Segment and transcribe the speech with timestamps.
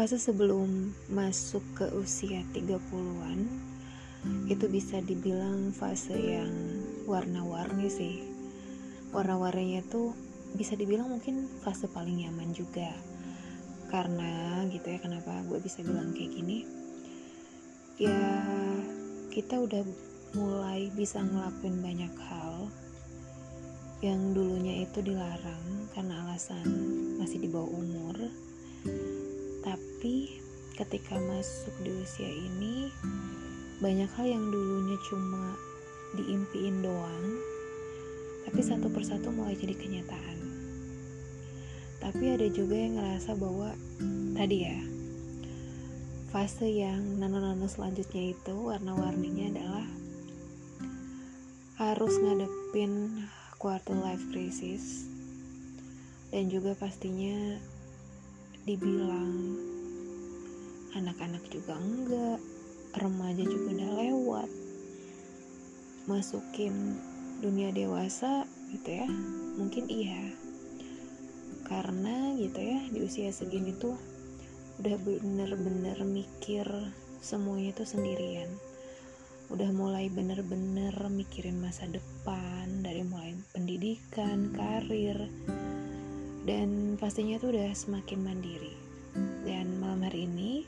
[0.00, 3.44] fase sebelum masuk ke usia 30-an
[4.48, 6.48] itu bisa dibilang fase yang
[7.04, 8.24] warna-warni sih.
[9.12, 10.16] Warna-warninya tuh
[10.56, 12.88] bisa dibilang mungkin fase paling nyaman juga.
[13.92, 16.64] Karena gitu ya kenapa gue bisa bilang kayak gini?
[18.00, 18.24] Ya
[19.28, 19.84] kita udah
[20.32, 22.72] mulai bisa ngelakuin banyak hal
[24.00, 26.64] yang dulunya itu dilarang karena alasan
[27.20, 28.16] masih di bawah umur
[30.80, 32.88] ketika masuk di usia ini
[33.84, 35.52] banyak hal yang dulunya cuma
[36.16, 37.24] diimpiin doang
[38.48, 40.38] tapi satu persatu mulai jadi kenyataan.
[42.00, 43.76] Tapi ada juga yang ngerasa bahwa
[44.32, 44.80] tadi ya
[46.32, 49.86] fase yang nano-nano selanjutnya itu warna-warninya adalah
[51.76, 53.26] harus ngadepin
[53.60, 55.04] quarter life crisis
[56.32, 57.60] dan juga pastinya
[58.64, 59.58] dibilang
[60.94, 62.40] anak-anak juga enggak.
[62.98, 64.50] Remaja juga udah lewat.
[66.10, 66.98] Masukin
[67.38, 69.08] dunia dewasa gitu ya.
[69.58, 70.34] Mungkin iya.
[71.66, 73.94] Karena gitu ya di usia segini tuh
[74.80, 76.66] udah bener-bener mikir
[77.20, 78.48] semuanya tuh sendirian.
[79.50, 85.26] Udah mulai bener-bener mikirin masa depan dari mulai pendidikan karir
[86.48, 88.74] dan pastinya tuh udah semakin mandiri.
[89.44, 90.64] Dan malam hari ini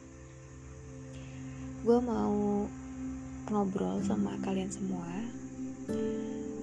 [1.83, 2.67] gue mau
[3.51, 5.11] ngobrol sama kalian semua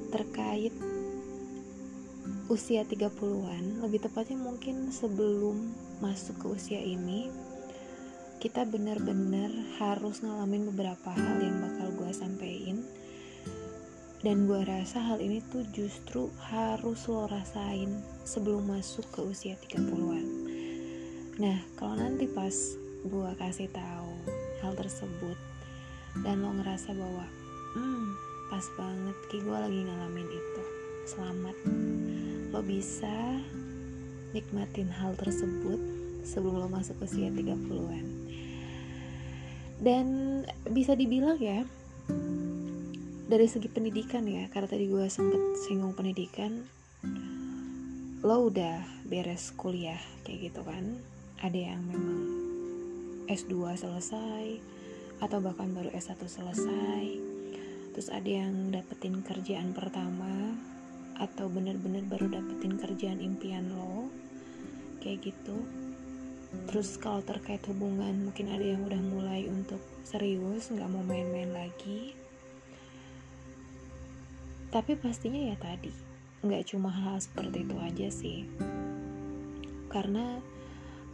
[0.10, 0.74] terkait
[2.50, 5.70] usia 30-an, lebih tepatnya mungkin sebelum
[6.02, 7.30] masuk ke usia ini,
[8.42, 12.82] kita benar-benar harus ngalamin beberapa hal yang bakal gue sampein.
[14.26, 20.28] Dan gue rasa hal ini tuh justru harus lo rasain sebelum masuk ke usia 30-an
[21.40, 22.52] nah kalau nanti pas
[23.08, 23.99] gue kasih tahu
[24.62, 25.38] hal tersebut.
[26.26, 27.26] Dan lo ngerasa bahwa
[27.78, 28.08] hmm
[28.50, 30.64] pas banget ki gue lagi ngalamin itu.
[31.06, 31.58] Selamat.
[32.50, 33.40] Lo bisa
[34.34, 35.82] nikmatin hal tersebut
[36.22, 38.06] sebelum lo masuk usia 30-an
[39.80, 40.06] dan
[40.68, 41.64] bisa dibilang ya
[43.30, 46.68] dari segi pendidikan ya karena tadi gue sempet singgung pendidikan
[48.20, 51.00] lo udah beres kuliah kayak gitu kan.
[51.40, 52.39] Ada yang memang
[53.30, 54.58] S2 selesai
[55.22, 57.04] atau bahkan baru S1 selesai.
[57.94, 60.58] Terus ada yang dapetin kerjaan pertama
[61.20, 64.10] atau bener-bener baru dapetin kerjaan impian lo
[65.04, 65.62] kayak gitu.
[66.66, 72.18] Terus kalau terkait hubungan mungkin ada yang udah mulai untuk serius nggak mau main-main lagi.
[74.74, 75.94] Tapi pastinya ya tadi
[76.40, 78.40] nggak cuma hal seperti itu aja sih.
[79.92, 80.42] Karena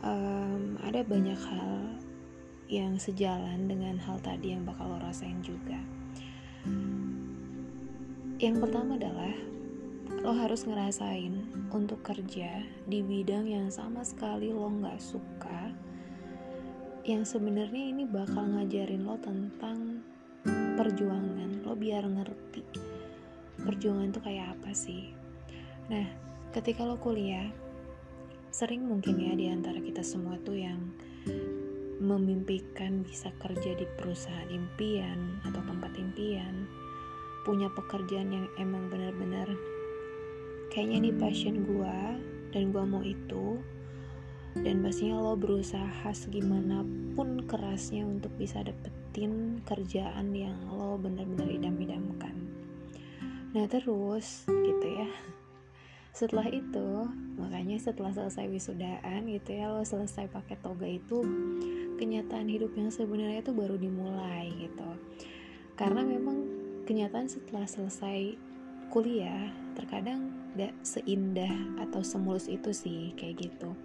[0.05, 2.04] um, ada banyak hal
[2.65, 5.77] yang sejalan dengan hal tadi yang bakal lo rasain juga.
[8.41, 9.35] Yang pertama adalah
[10.25, 15.69] lo harus ngerasain untuk kerja di bidang yang sama sekali lo nggak suka
[17.05, 20.01] yang sebenarnya ini bakal ngajarin lo tentang
[20.77, 22.65] perjuangan lo biar ngerti
[23.61, 25.13] perjuangan itu kayak apa sih
[25.93, 26.09] nah
[26.57, 27.45] ketika lo kuliah
[28.49, 30.81] sering mungkin ya di antara kita semua tuh yang
[31.99, 36.67] memimpikan bisa kerja di perusahaan impian atau tempat impian
[37.45, 39.47] punya pekerjaan yang emang benar-benar
[40.73, 41.97] kayaknya ini passion gue
[42.51, 43.61] dan gue mau itu
[44.55, 52.35] dan pastinya lo berusaha segimanapun kerasnya untuk bisa dapetin kerjaan yang lo benar-benar idam-idamkan.
[53.51, 55.11] Nah terus gitu ya
[56.15, 61.19] setelah itu makanya setelah selesai wisudaan gitu ya lo selesai pakai toga itu
[61.99, 64.89] kenyataan hidup yang sebenarnya itu baru dimulai gitu.
[65.75, 66.39] Karena memang
[66.87, 68.39] kenyataan setelah selesai
[68.87, 71.51] kuliah terkadang gak seindah
[71.83, 73.75] atau semulus itu sih kayak gitu.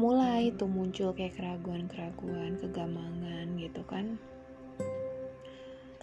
[0.00, 4.16] Mulai tuh muncul kayak keraguan-keraguan kegamangan gitu kan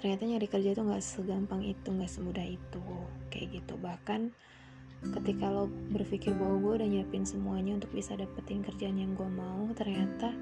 [0.03, 2.83] ternyata nyari kerja tuh nggak segampang itu nggak semudah itu
[3.31, 3.79] kayak gitu.
[3.79, 4.35] Bahkan
[5.15, 9.63] ketika lo berpikir bahwa gue udah nyiapin semuanya untuk bisa dapetin kerjaan yang gue mau
[9.71, 10.35] ternyata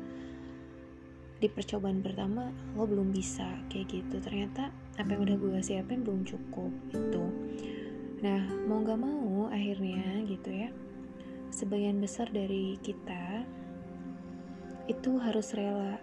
[1.38, 4.18] di percobaan pertama lo belum bisa kayak gitu.
[4.18, 7.24] Ternyata apa yang udah gue siapin belum cukup itu.
[8.26, 10.74] Nah mau gak mau akhirnya gitu ya
[11.54, 13.46] sebagian besar dari kita
[14.90, 16.02] itu harus rela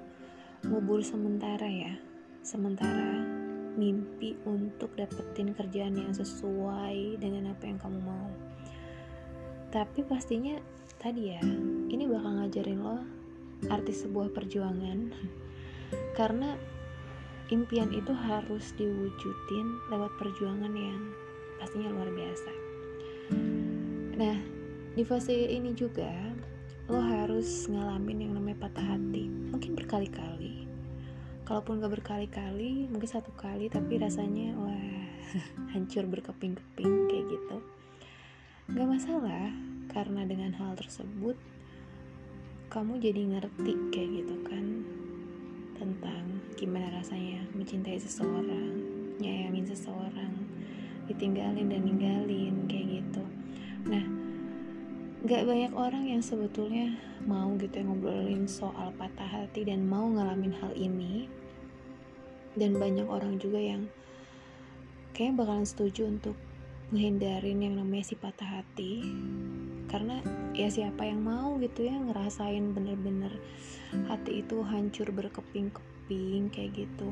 [0.63, 1.99] ngubur sementara ya
[2.45, 3.38] sementara
[3.79, 8.29] mimpi untuk dapetin kerjaan yang sesuai dengan apa yang kamu mau.
[9.71, 10.59] Tapi pastinya
[10.99, 11.43] tadi ya
[11.89, 12.99] ini bakal ngajarin lo
[13.71, 15.15] arti sebuah perjuangan.
[16.19, 16.59] Karena
[17.55, 21.01] impian itu harus diwujudin lewat perjuangan yang
[21.63, 22.53] pastinya luar biasa.
[24.19, 24.37] Nah
[24.99, 26.11] di fase ini juga
[26.91, 29.31] lo harus ngalamin yang namanya patah hati.
[29.31, 30.68] Mungkin berkali-kali
[31.49, 35.01] kalaupun gak berkali-kali mungkin satu kali tapi rasanya wah
[35.73, 37.57] hancur berkeping-keping kayak gitu.
[38.77, 39.49] Gak masalah
[39.89, 41.41] karena dengan hal tersebut
[42.69, 44.85] kamu jadi ngerti kayak gitu kan
[45.81, 48.77] tentang gimana rasanya mencintai seseorang
[49.17, 50.33] nyayangin seseorang
[51.09, 53.25] ditinggalin dan ninggalin kayak gitu.
[53.89, 54.18] Nah
[55.27, 56.95] gak banyak orang yang sebetulnya
[57.27, 61.27] mau gitu ya ngobrolin soal patah hati dan mau ngalamin hal ini.
[62.55, 63.91] Dan banyak orang juga yang
[65.19, 66.39] kayak bakalan setuju untuk
[66.95, 69.03] menghindarin yang namanya si patah hati.
[69.91, 70.23] Karena
[70.55, 73.35] ya siapa yang mau gitu ya ngerasain bener-bener
[74.07, 77.11] hati itu hancur berkeping-keping kayak gitu.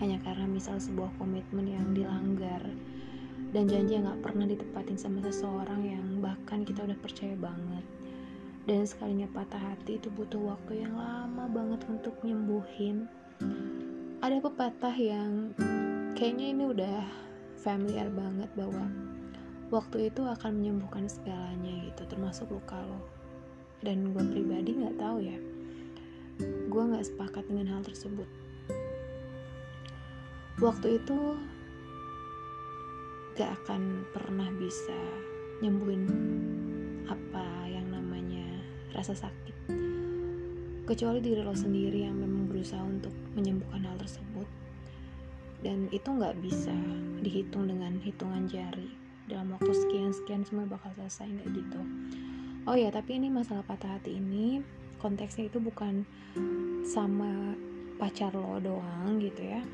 [0.00, 2.64] Hanya karena misal sebuah komitmen yang dilanggar
[3.52, 7.84] dan janji yang gak pernah ditepatin sama seseorang yang bahkan kita udah percaya banget.
[8.64, 13.04] Dan sekalinya patah hati itu butuh waktu yang lama banget untuk nyembuhin.
[14.24, 15.52] Ada pepatah yang
[16.16, 16.98] kayaknya ini udah
[17.60, 18.88] familiar banget bahwa
[19.68, 23.04] waktu itu akan menyembuhkan segalanya gitu termasuk luka lo.
[23.82, 25.36] Dan gue pribadi nggak tahu ya.
[26.72, 28.30] Gue nggak sepakat dengan hal tersebut.
[30.62, 31.34] Waktu itu
[33.32, 34.92] gak akan pernah bisa
[35.64, 36.04] nyembuhin
[37.08, 38.44] apa yang namanya
[38.92, 39.72] rasa sakit.
[40.84, 44.44] Kecuali diri lo sendiri yang memang berusaha untuk menyembuhkan hal tersebut.
[45.64, 46.76] Dan itu nggak bisa
[47.24, 48.92] dihitung dengan hitungan jari.
[49.24, 51.80] Dalam waktu sekian-sekian semua bakal selesai nggak gitu.
[52.68, 54.60] Oh ya tapi ini masalah patah hati ini
[55.00, 56.04] konteksnya itu bukan
[56.84, 57.56] sama
[57.96, 59.64] pacar lo doang gitu ya.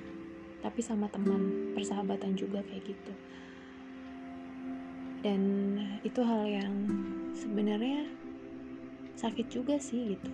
[0.63, 3.13] Tapi sama teman persahabatan juga kayak gitu
[5.19, 5.43] dan
[6.07, 6.75] itu hal yang
[7.35, 8.07] sebenarnya
[9.19, 10.31] sakit juga sih gitu.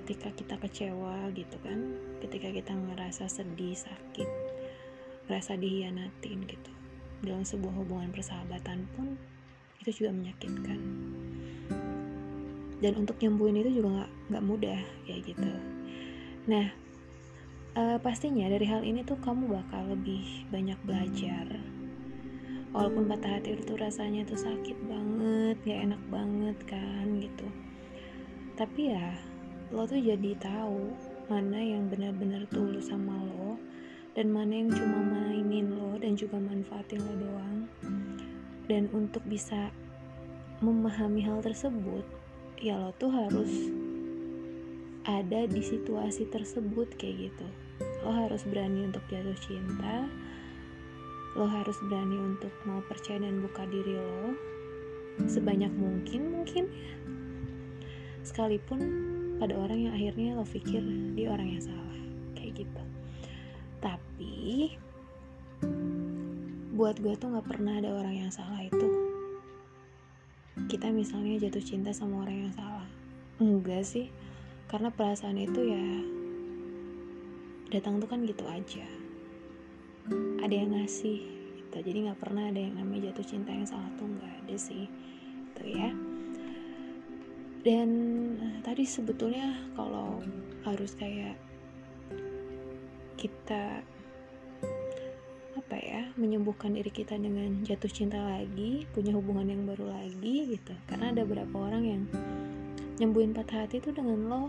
[0.00, 2.00] Ketika kita kecewa gitu kan.
[2.24, 4.28] Ketika kita ngerasa sedih sakit
[5.28, 6.72] ngerasa dihianatin gitu.
[7.20, 9.20] Dalam sebuah hubungan persahabatan pun
[9.84, 10.80] itu juga menyakitkan.
[12.80, 15.52] Dan untuk nyembuhin itu juga nggak nggak mudah kayak gitu.
[16.48, 16.72] Nah
[17.76, 21.44] uh, pastinya dari hal ini tuh kamu bakal lebih banyak belajar
[22.70, 27.46] walaupun patah hati itu rasanya tuh sakit banget gak enak banget kan gitu.
[28.54, 29.16] Tapi ya
[29.70, 30.90] lo tuh jadi tahu
[31.30, 33.58] mana yang benar-benar tulus sama lo
[34.18, 37.58] dan mana yang cuma mainin lo dan juga manfaatin lo doang.
[38.70, 39.74] Dan untuk bisa
[40.62, 42.06] memahami hal tersebut
[42.60, 43.50] ya lo tuh harus
[45.08, 47.46] ada di situasi tersebut kayak gitu.
[48.06, 50.06] Lo harus berani untuk jatuh cinta
[51.38, 54.34] lo harus berani untuk mau percaya dan buka diri lo.
[55.30, 56.64] Sebanyak mungkin mungkin.
[58.26, 58.80] Sekalipun
[59.38, 60.82] pada orang yang akhirnya lo pikir
[61.14, 61.98] dia orang yang salah.
[62.34, 62.82] Kayak gitu.
[63.78, 64.34] Tapi
[66.74, 68.88] buat gue tuh nggak pernah ada orang yang salah itu.
[70.66, 72.88] Kita misalnya jatuh cinta sama orang yang salah.
[73.38, 74.10] Enggak sih.
[74.66, 75.86] Karena perasaan itu ya
[77.70, 78.99] datang tuh kan gitu aja
[80.40, 81.20] ada yang ngasih
[81.60, 81.76] gitu.
[81.80, 84.86] Jadi nggak pernah ada yang namanya jatuh cinta yang salah tuh nggak ada sih
[85.50, 85.90] itu ya.
[87.60, 87.88] Dan
[88.64, 90.24] tadi sebetulnya kalau
[90.64, 91.36] harus kayak
[93.20, 93.84] kita
[95.60, 100.72] apa ya menyembuhkan diri kita dengan jatuh cinta lagi punya hubungan yang baru lagi gitu.
[100.88, 102.02] Karena ada beberapa orang yang
[102.96, 104.42] nyembuhin patah hati itu dengan lo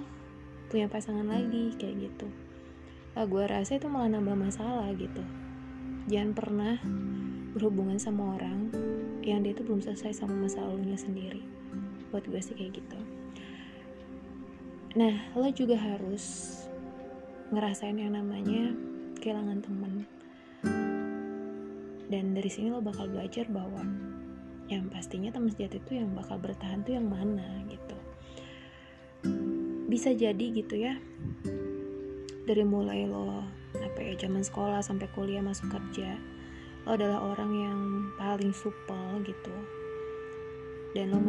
[0.71, 2.31] punya pasangan lagi kayak gitu
[3.13, 5.23] nah, gue rasa itu malah nambah masalah gitu.
[6.09, 6.75] Jangan pernah
[7.51, 8.71] berhubungan sama orang
[9.21, 11.43] yang dia itu belum selesai sama masa lalunya sendiri.
[12.09, 12.99] Buat gue sih kayak gitu.
[14.97, 16.57] Nah lo juga harus
[17.51, 18.73] ngerasain yang namanya
[19.19, 19.93] kehilangan temen.
[22.11, 23.87] Dan dari sini lo bakal belajar bahwa
[24.67, 27.97] yang pastinya teman sejati itu yang bakal bertahan tuh yang mana gitu.
[29.87, 30.95] Bisa jadi gitu ya
[32.45, 33.45] dari mulai lo
[33.77, 36.17] apa ya zaman sekolah sampai kuliah masuk kerja
[36.85, 37.79] lo adalah orang yang
[38.17, 39.53] paling supel gitu.
[40.91, 41.21] Dan lo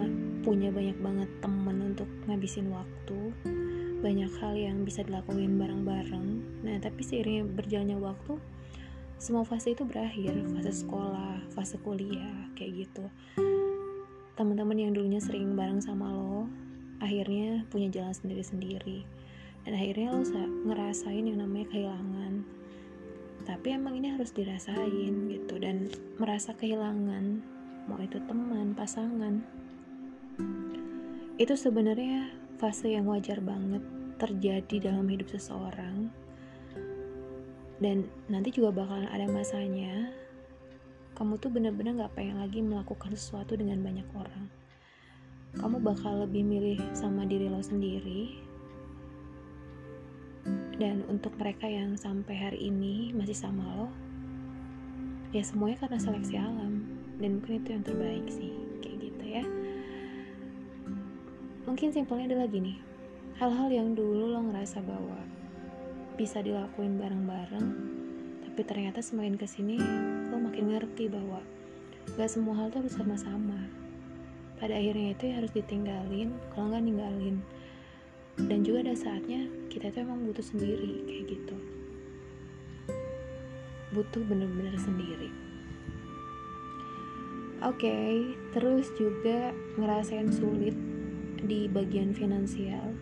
[0.42, 3.20] punya banyak banget temen untuk ngabisin waktu.
[4.02, 6.26] Banyak hal yang bisa dilakuin bareng-bareng.
[6.66, 8.40] Nah tapi seiringnya berjalannya waktu
[9.20, 10.34] semua fase itu berakhir.
[10.56, 13.04] Fase sekolah fase kuliah kayak gitu.
[14.34, 16.48] Teman-teman yang dulunya sering bareng sama lo
[16.98, 19.04] akhirnya punya jalan sendiri-sendiri
[19.62, 20.22] dan akhirnya lo
[20.66, 22.42] ngerasain yang namanya kehilangan.
[23.42, 25.54] Tapi emang ini harus dirasain gitu.
[25.58, 27.42] Dan merasa kehilangan
[27.90, 29.42] mau itu teman pasangan
[31.40, 32.30] itu sebenarnya
[32.62, 33.82] fase yang wajar banget
[34.22, 36.06] terjadi dalam hidup seseorang.
[37.82, 40.14] Dan nanti juga bakalan ada masanya
[41.18, 44.46] kamu tuh bener-bener gak pengen lagi melakukan sesuatu dengan banyak orang.
[45.58, 48.51] Kamu bakal lebih milih sama diri lo sendiri
[50.82, 53.86] dan untuk mereka yang sampai hari ini masih sama lo
[55.30, 56.82] ya semuanya karena seleksi alam.
[57.22, 58.50] Dan mungkin itu yang terbaik sih
[58.82, 59.44] kayak gitu ya.
[61.70, 62.82] Mungkin simpelnya adalah gini
[63.38, 65.22] hal-hal yang dulu lo ngerasa bahwa
[66.18, 67.66] bisa dilakuin bareng-bareng
[68.42, 69.78] tapi ternyata semakin ke sini
[70.34, 71.40] lo makin ngerti bahwa
[72.18, 73.70] gak semua hal tuh harus sama-sama.
[74.58, 77.38] Pada akhirnya itu ya harus ditinggalin kalau nggak ninggalin
[78.36, 81.56] dan juga ada saatnya kita tuh emang butuh sendiri kayak gitu.
[83.92, 85.28] Butuh bener-bener sendiri.
[87.62, 88.12] Oke okay,
[88.50, 90.74] terus juga ngerasain sulit
[91.42, 92.92] di bagian finansial.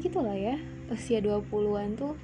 [0.00, 0.56] Gitulah ya.
[0.90, 2.18] Usia 20-an tuh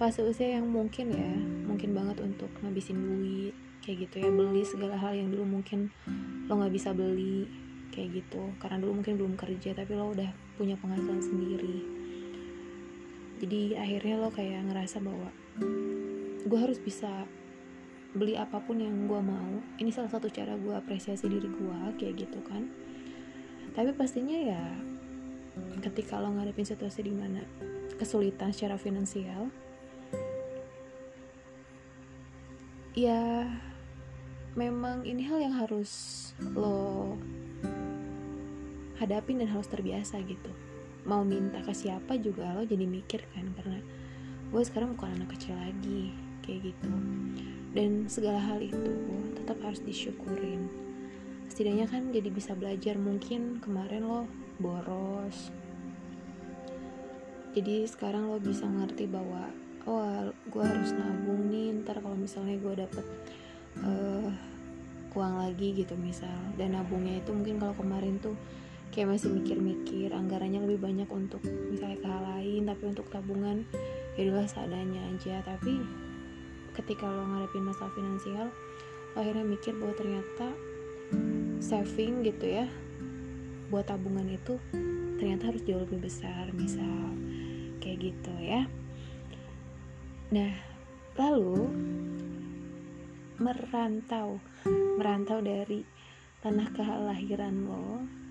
[0.00, 1.36] fase usia yang mungkin ya
[1.68, 3.52] mungkin banget untuk ngabisin duit
[3.84, 4.30] kayak gitu ya.
[4.32, 5.92] Beli segala hal yang dulu mungkin
[6.48, 7.44] lo nggak bisa beli
[7.94, 8.50] kayak gitu.
[8.58, 11.78] Karena dulu mungkin belum kerja tapi lo udah punya penghasilan sendiri.
[13.38, 15.30] Jadi akhirnya lo kayak ngerasa bahwa
[16.44, 17.10] gue harus bisa
[18.14, 19.62] beli apa pun yang gue mau.
[19.78, 22.66] Ini salah satu cara gue apresiasi diri gue kayak gitu kan.
[23.74, 24.62] Tapi pastinya ya
[25.86, 27.46] ketika lo ngadepin situasi di mana
[27.94, 29.54] kesulitan secara finansial
[32.94, 33.50] ya
[34.54, 35.90] memang ini hal yang harus
[36.54, 37.18] lo
[39.04, 40.50] hadapin dan harus terbiasa gitu.
[41.04, 43.78] Mau minta ke siapa juga lo jadi mikir kan karena
[44.48, 46.92] gue sekarang bukan anak kecil lagi kayak gitu.
[47.76, 48.92] Dan segala hal itu
[49.36, 50.68] tetap harus disyukurin.
[51.52, 54.24] Setidaknya kan jadi bisa belajar mungkin kemarin lo
[54.56, 55.52] boros.
[57.54, 59.52] Jadi sekarang lo bisa ngerti bahwa
[59.84, 63.06] oh gue harus nabung nih ntar kalau misalnya gue dapet
[63.84, 64.32] uh,
[65.14, 66.34] uang lagi gitu misal.
[66.56, 68.34] Dan nabungnya itu mungkin kalau kemarin tuh
[68.94, 73.66] kayak masih mikir-mikir anggarannya lebih banyak untuk misalnya ke hal lain tapi untuk tabungan
[74.14, 75.42] ya seadanya aja.
[75.42, 75.82] Tapi
[76.78, 78.54] ketika lo ngadepin masalah finansial
[79.14, 80.46] lo akhirnya mikir bahwa ternyata
[81.58, 82.70] saving gitu ya
[83.74, 84.62] buat tabungan itu
[85.18, 87.10] ternyata harus jauh lebih besar misal
[87.82, 88.70] kayak gitu ya.
[90.30, 90.54] Nah
[91.18, 91.66] lalu
[93.42, 94.38] merantau
[94.94, 95.82] merantau dari
[96.46, 98.22] tanah kelahiran lo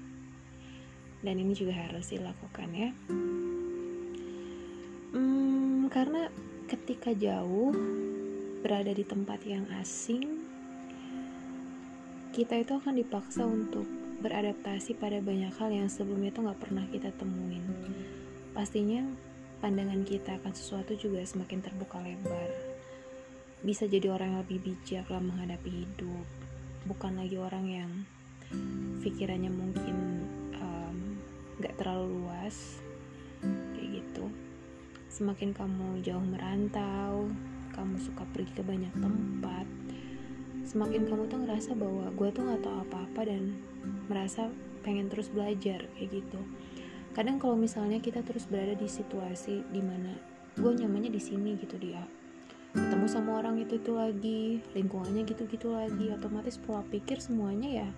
[1.24, 2.89] dan ini juga harus dilakukan ya
[5.15, 6.27] hmm, karena
[6.68, 7.74] ketika jauh
[8.63, 10.44] berada di tempat yang asing
[12.34, 13.86] kita itu akan dipaksa untuk
[14.24, 17.62] beradaptasi pada banyak hal yang sebelumnya itu nggak pernah kita temuin.
[18.58, 19.06] Pastinya
[19.60, 22.50] pandangan kita akan sesuatu juga semakin terbuka lebar.
[23.62, 26.25] Bisa jadi orang yang lebih bijak dalam menghadapi hidup,
[26.89, 27.92] bukan lagi orang yang
[29.06, 29.96] pikirannya mungkin
[31.62, 32.81] nggak terlalu luas,
[33.75, 34.25] kayak gitu.
[35.12, 37.29] Semakin kamu jauh merantau,
[37.75, 39.67] kamu suka pergi ke banyak tempat,
[40.63, 43.53] semakin kamu tuh ngerasa bahwa gue tuh nggak tahu apa-apa dan
[44.07, 44.50] merasa
[44.83, 46.39] pengen terus belajar kayak gitu
[47.13, 50.17] kadang kalau misalnya kita terus berada di situasi di mana
[50.57, 52.03] gue nyamannya di sini gitu dia
[52.74, 54.41] ketemu sama orang itu itu lagi
[54.74, 57.89] lingkungannya gitu-gitu lagi otomatis pola pikir semuanya ya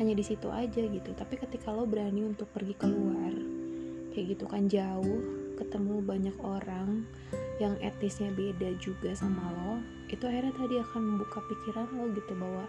[0.00, 1.12] hanya di situ aja gitu.
[1.12, 3.60] Tapi ketika lo berani untuk pergi keluar
[4.10, 5.20] kayak gitu kan jauh
[5.54, 7.06] ketemu banyak orang
[7.60, 9.78] yang etisnya beda juga sama lo
[10.08, 12.64] itu akhirnya tadi akan membuka pikiran lo gitu bahwa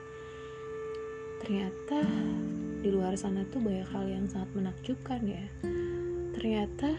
[1.41, 2.05] ternyata
[2.85, 5.45] di luar sana tuh banyak hal yang sangat menakjubkan ya.
[6.37, 6.93] Ternyata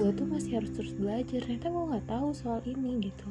[0.00, 3.28] gue tuh masih harus terus belajar ternyata gue nggak tahu soal ini gitu.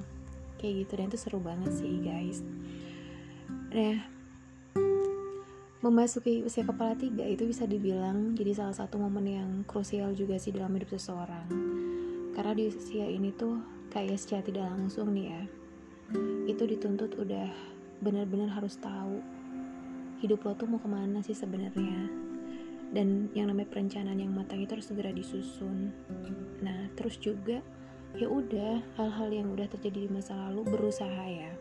[0.62, 2.46] Kayak gitu dan itu seru banget sih guys.
[3.74, 4.21] Nah
[5.81, 10.53] memasuki usia kepala tiga itu bisa dibilang jadi salah satu momen yang krusial juga sih
[10.53, 11.50] dalam hidup seseorang.
[12.38, 13.57] Karena di usia ini tuh
[13.89, 15.43] kayak secara tidak langsung nih ya
[16.45, 17.50] itu dituntut udah
[18.03, 19.25] benar-benar harus tahu
[20.21, 22.13] hidup lo tuh mau ke mana sih sebenarnya.
[22.93, 25.89] Dan yang namanya perencanaan yang matang itu harus segera disusun.
[26.61, 27.57] Nah terus juga
[28.13, 31.57] ya udah hal-hal yang udah terjadi di masa lalu berusaha ya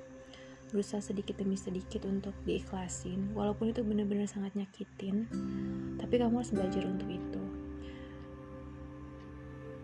[0.71, 5.27] berusaha sedikit demi sedikit untuk diikhlasin walaupun itu benar-benar sangat nyakitin
[5.99, 7.43] tapi kamu harus belajar untuk itu.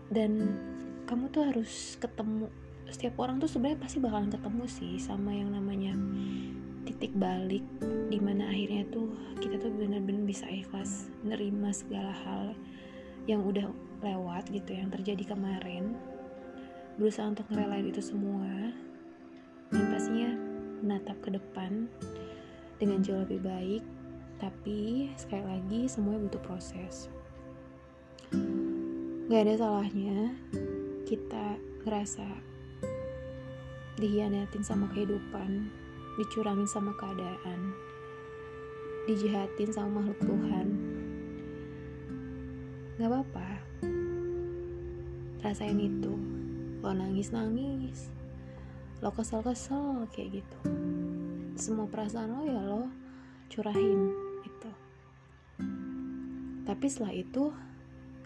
[0.07, 0.31] Dan
[1.07, 2.47] kamu tuh harus ketemu
[2.87, 5.91] setiap orang tuh sebenarnya pasti bakalan ketemu sih sama yang namanya
[6.87, 7.63] titik balik
[8.07, 9.11] di mana akhirnya tuh
[9.43, 12.55] kita tuh benar-benar bisa ikhlas nerima segala hal
[13.27, 13.67] yang udah
[13.99, 15.99] lewat gitu yang terjadi kemarin.
[16.95, 18.71] Berusaha untuk ngerelain itu semua.
[19.67, 20.46] Dan pastinya
[20.81, 21.89] menatap ke depan
[22.77, 23.83] dengan jauh lebih baik
[24.37, 27.09] tapi sekali lagi semuanya butuh proses.
[29.27, 30.37] Gak ada salahnya
[31.09, 32.27] kita ngerasa
[33.97, 35.73] dihianatin sama kehidupan
[36.21, 37.73] dicurangin sama keadaan
[39.09, 40.67] dijahatin sama makhluk Tuhan.
[43.01, 43.49] Gak apa-apa.
[45.41, 46.13] Rasain itu.
[46.85, 48.16] Lo nangis-nangis
[49.01, 50.59] lo kesel-kesel kayak gitu.
[51.57, 52.89] Semua perasaan lo ya lo
[53.47, 54.11] curahin
[54.43, 54.71] itu
[56.67, 57.43] tapi setelah itu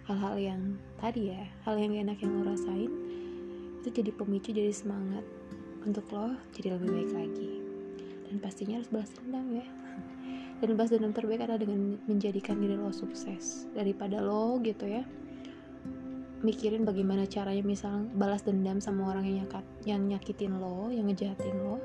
[0.09, 0.61] hal-hal yang
[0.97, 2.89] tadi ya hal yang gak enak yang lo rasain
[3.79, 5.21] itu jadi pemicu jadi semangat
[5.85, 7.51] untuk lo jadi lebih baik lagi.
[8.29, 9.65] Dan pastinya harus balas dendam ya.
[10.61, 15.01] Dan balas dendam terbaik adalah dengan menjadikan diri lo sukses daripada lo gitu ya
[16.41, 21.57] mikirin bagaimana caranya misal balas dendam sama orang yang nyakat yang nyakitin lo yang ngejahatin
[21.61, 21.77] lo.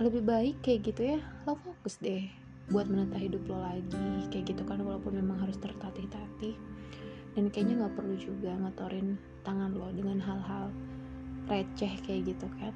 [0.00, 2.26] Lebih baik kayak gitu ya lo fokus deh
[2.72, 6.56] buat menata hidup lo lagi kayak gitu kan walaupun memang harus tertatih-tatih.
[7.36, 10.72] Dan kayaknya nggak perlu juga ngetorin tangan lo dengan hal-hal
[11.44, 12.72] receh kayak gitu kan.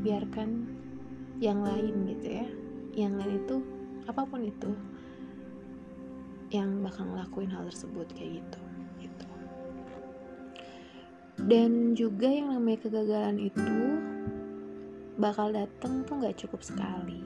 [0.00, 0.64] Biarkan
[1.44, 2.48] yang lain gitu ya.
[2.96, 3.56] Yang lain itu
[4.08, 4.72] apa pun itu
[6.48, 8.60] yang bakal ngelakuin hal tersebut kayak gitu
[9.04, 9.26] gitu.
[11.38, 13.76] Dan juga yang namanya kegagalan itu
[15.18, 17.20] bakal datang tuh nggak cukup sekali.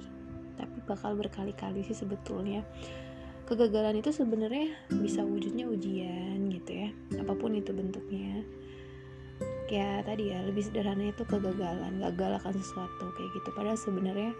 [0.58, 2.64] Tapi bakal berkali-kali sih sebetulnya.
[3.46, 6.88] Kegagalan itu sebenarnya bisa wujudnya ujian gitu ya.
[7.20, 8.42] Apa pun itu bentuknya.
[9.72, 13.48] Ya tadi ya lebih sederhana itu kegagalan gagal akan sesuatu kayak gitu.
[13.56, 14.32] Padahal sebenarnya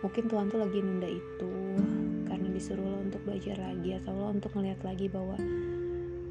[0.00, 1.52] mungkin Tuhan tuh lagi nunda itu
[2.60, 5.40] disuruh lo untuk belajar lagi atau lo untuk ngeliat lagi bahwa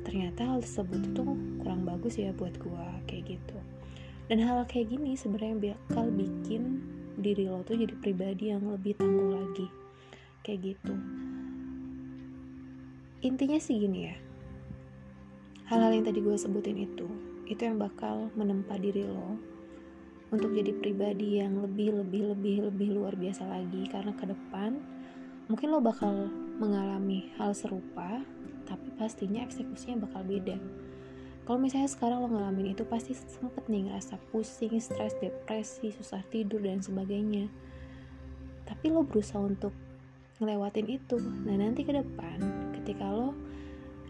[0.06, 1.26] ternyata hal tersebut itu
[1.58, 3.58] kurang bagus ya buat gua kayak gitu.
[4.30, 6.86] Dan hal kayak gini sebenarnya bakal bikin
[7.18, 9.68] diri lo tuh jadi pribadi yang lebih tangguh lagi.
[10.46, 10.94] Kayak gitu.
[13.26, 14.16] Intinya sih gini ya.
[15.66, 17.10] Hal-hal yang tadi gue sebutin itu
[17.50, 19.34] itu yang bakal menempa diri lo
[20.30, 23.90] untuk jadi pribadi yang lebih lebih lebih lebih luar biasa lagi.
[23.90, 24.78] Karena ke depan
[25.50, 26.30] mungkin lo bakal
[26.62, 28.22] mengalami hal serupa
[28.70, 30.62] tapi pastinya eksekusinya bakal beda.
[31.50, 36.62] Kalau misalnya sekarang lo ngalamin itu pasti sempet nih ngerasa pusing, stres, depresi, susah tidur
[36.62, 37.50] dan sebagainya.
[38.70, 39.74] Tapi lo berusaha untuk
[40.38, 41.18] ngelewatin itu.
[41.18, 42.38] Nah nanti ke depan
[42.78, 43.34] ketika lo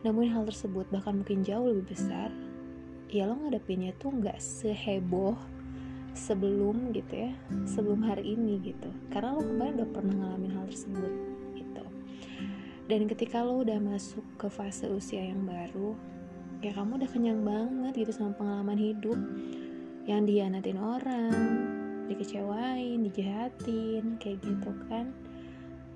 [0.04, 2.32] nemuin hal tersebut bahkan mungkin jauh lebih besar
[3.08, 5.40] ya lo ngadepinnya tuh nggak seheboh
[6.12, 7.32] sebelum gitu ya
[7.64, 8.92] sebelum hari ini gitu.
[9.08, 11.29] Karena lo kemarin udah pernah ngalamin hal tersebut
[12.90, 15.94] dan ketika lo udah masuk ke fase usia yang baru
[16.60, 19.20] ya kamu udah kenyang banget gitu sama pengalaman hidup.
[20.10, 21.34] Yang dianatin orang
[22.10, 25.14] dikecewain dijahatin kayak gitu kan.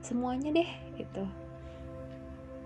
[0.06, 1.26] Semuanya deh gitu.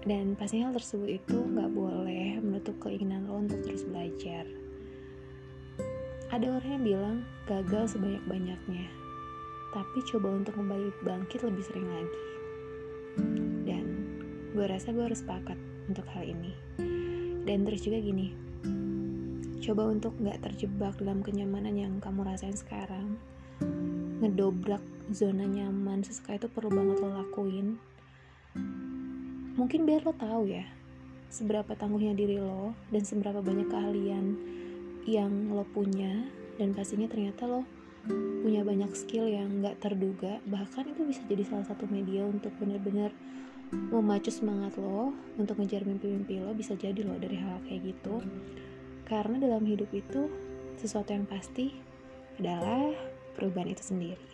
[0.03, 4.43] Dan pasti hal tersebut itu nggak boleh menutup keinginan lo untuk terus belajar.
[6.35, 9.07] Ada orang yang bilang gagal sebanyak-banyaknya
[9.67, 12.23] tapi coba untuk kembali bangkit lebih sering lagi
[14.57, 16.49] gue rasa gue harus sepakat untuk hal ini.
[17.45, 18.47] Dan terus juga gini
[19.67, 23.19] coba untuk nggak terjebak dalam kenyamanan yang kamu rasain sekarang.
[24.23, 24.79] Ngedobrak
[25.11, 27.75] zona nyaman sesuka itu perlu banget lo lakuin.
[29.59, 30.63] Mungkin biar lo tahu ya,
[31.27, 34.25] seberapa tangguhnya diri lo dan seberapa banyak keahlian
[35.03, 36.31] yang lo punya.
[36.55, 37.67] Dan pastinya ternyata lo
[38.41, 40.39] punya banyak skill yang gak terduga.
[40.47, 43.11] Bahkan itu bisa jadi salah satu media untuk benar-benar
[43.71, 48.23] memacu semangat lo untuk ngejar mimpi-mimpi lo bisa jadi lo dari hal kayak gitu
[49.07, 50.31] karena dalam hidup itu
[50.79, 51.73] sesuatu yang pasti
[52.37, 52.93] adalah
[53.33, 54.27] perubahan itu sendiri.